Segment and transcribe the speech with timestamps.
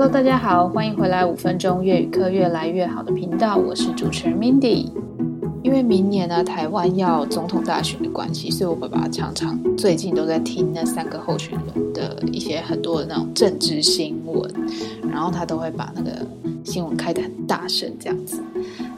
[0.00, 4.86] Hello，大家好，欢迎回来五分钟粤语课越来越好的频道，我是主持人 Mindy。
[5.64, 14.48] 因为明年呢，台湾要总统大选的关系，所以我爸爸常常最近都在听那三个候选人的一些很多的那种政治新闻，
[15.10, 16.24] 然后他都会把那个
[16.62, 18.40] 新闻开得很大声这样子，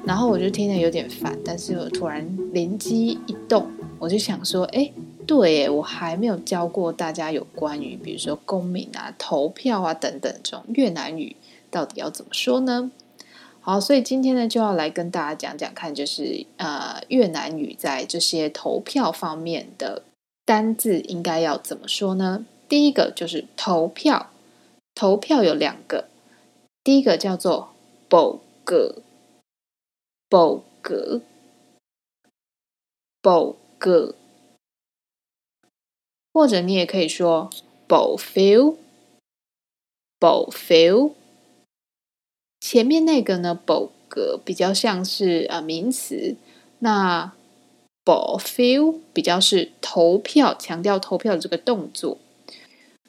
[0.04, 2.22] 然后我就听得有点烦，但是我突然
[2.52, 3.66] 灵机一动，
[3.98, 4.92] 我就想说，哎。
[5.30, 11.36] 对，我还没有教过大家有关于，比如说公民啊、投票啊等等这种越南语
[11.70, 12.90] 到底要怎么说呢？
[13.60, 20.02] 好，所以今天呢就要来跟大家讲讲看，就是呃越南语在这些投票方面的
[20.44, 22.44] 单字应该要怎么说呢？
[22.68, 24.30] 第一个就是投票，
[24.96, 26.06] 投票有两个，
[26.82, 27.68] 第一个叫做
[28.08, 34.14] bầu cử，bầu cử，bầu cử。
[36.40, 37.50] 或者你也可以说
[37.86, 38.78] bầu phiếu，bầu
[40.50, 41.12] phiếu。
[42.58, 46.36] 前面那个呢，bầu cử 比较像是呃名词，
[46.78, 47.34] 那
[48.02, 52.16] bỏ phiếu 比较是投票，强调投票的这个动作。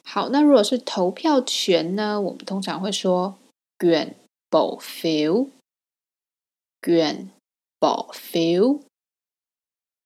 [0.03, 3.37] 好，那如果是投票权呢，我们通常会说
[3.79, 4.15] gun
[4.49, 7.29] bỏ phiếu，quyền
[7.79, 8.81] bỏ phiếu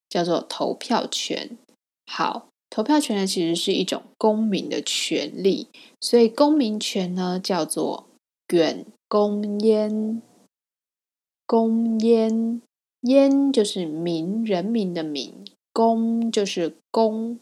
[0.08, 1.58] 叫做投票权。
[2.06, 2.50] 好。
[2.76, 5.70] 投票权呢，其实是一种公民的权利，
[6.02, 8.10] 所以公民权呢叫做
[8.50, 10.22] quyền công dân。
[11.48, 17.40] công dân，dân 就是民，人民的民，公就是公，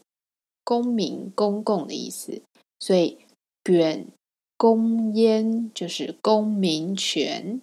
[0.62, 2.40] 公民，公共的意思，
[2.78, 3.18] 所以
[3.64, 4.06] quyền
[4.56, 7.60] công dân 就是公民权。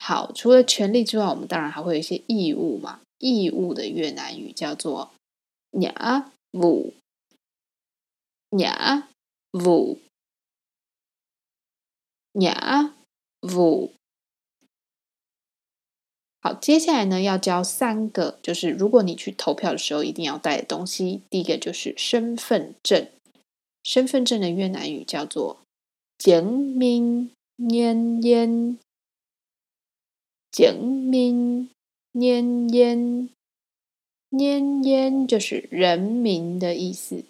[0.00, 2.98] 好，除了权利之外，我们当然还会有一些义务嘛。
[3.20, 5.12] 义务的越南语叫做
[5.80, 6.94] 呀不
[8.58, 9.08] 雅
[9.50, 9.98] 不
[12.34, 12.94] 雅
[13.40, 13.92] 不
[16.40, 21.22] 好接下来呢要教三个就是如果你去投票的时候一定要带的东西。
[21.28, 23.08] 第一个就是身份证。
[23.88, 25.62] 身份证的越南语叫做
[26.18, 28.78] 井明嫣嫣
[30.50, 31.70] 井明
[32.12, 33.30] 嫣嫣
[34.30, 37.24] nhân dân 就是人民的意思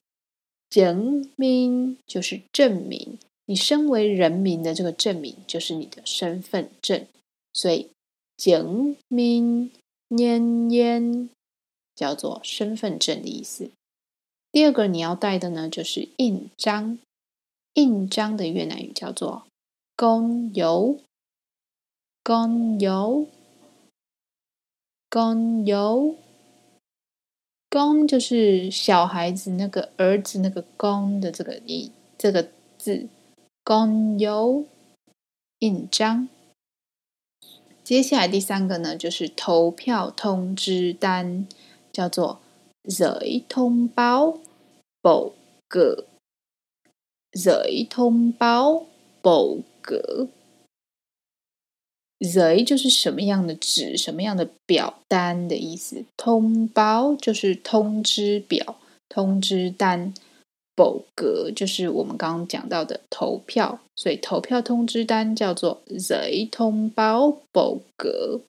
[0.69, 7.06] ，chứng minh 就是证明，你身为人民的这个证明就是你的身份证，
[7.53, 7.91] 所以
[8.37, 9.70] chứng minh
[10.08, 11.28] nhân dân
[11.94, 13.70] 叫做身份证的意思。
[14.50, 16.98] 第二个你要带的呢，就是印章，
[17.75, 19.47] 印章的越南语叫做
[19.97, 26.16] con dấu，con dấu，con dấu。
[26.16, 26.28] 公
[27.71, 32.49] 公就是小孩子那个儿子那个公的这个音这个
[32.79, 33.09] 字，
[33.62, 34.65] 公邮
[35.59, 36.29] 印章。
[37.84, 41.47] 接下来第三个呢，就是投票通知单，
[41.93, 42.41] 叫做
[42.89, 44.39] “仔通包
[45.03, 45.35] 布
[45.69, 46.06] 个”，
[47.69, 48.87] 一通包
[49.21, 50.29] 布个。
[52.21, 56.05] Giấy 就是什么样的纸，什么样的表单的意思。
[56.17, 58.77] 通报就是通知表、
[59.09, 60.12] 通知单。
[60.77, 68.43] bầu cử 就是我们刚刚讲到的投票，所以投票通知单叫做 thông báo bầu cử。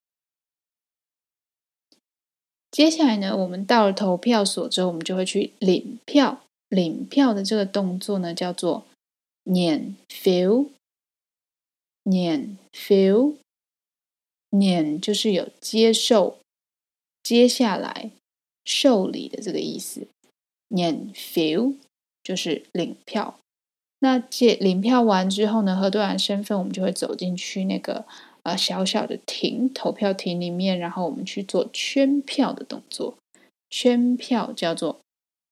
[2.69, 6.43] 接下来呢，我们到了投票所之后，我们就会去领票。
[6.69, 8.85] 领票的这个动作呢，叫做
[9.45, 13.33] nhận phiếu，nhận phiếu。
[14.51, 16.39] 念就是有接受、
[17.21, 18.11] 接下来
[18.65, 20.07] 受理的这个意思。
[20.69, 21.75] nhận phiếu
[22.23, 23.39] 就是领票。
[23.99, 28.05] 那接领票完之后呢，核对完身份，我们就会走进去那个
[28.43, 33.17] 呃小小的亭，投票亭里面，然后我们去做圈票的动作。
[33.69, 35.01] 圈票叫做